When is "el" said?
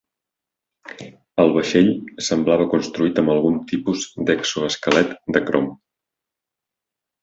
1.43-1.53